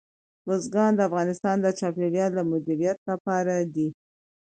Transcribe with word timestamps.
بزګان 0.47 0.91
د 0.95 0.99
افغانستان 1.09 1.57
د 1.61 1.67
چاپیریال 1.79 2.31
د 2.35 2.39
مدیریت 2.51 2.97
لپاره 3.09 3.53
دي. 3.75 3.87